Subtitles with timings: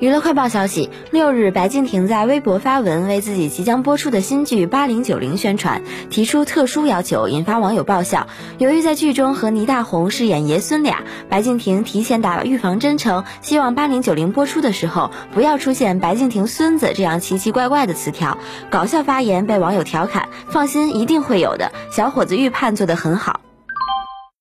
[0.00, 8.28] 娱乐快报消息：六日，白敬亭在微博发文为自己即将播出的新剧《八零九零》宣传，提出特殊要求，引发网友爆笑。
[8.58, 18.38] 由于在剧中和倪大红饰演爷孙俩，白敬亭提前打预防针称，希望《八零九零》播出的时候不要出现“白敬亭孙子”这样奇奇怪怪的词条。
[18.70, 23.40] 搞笑发言被网友调侃：“放心，一定会有的，小伙子预判做得很好。”